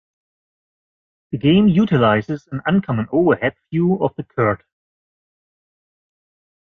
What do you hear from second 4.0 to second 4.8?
of the court.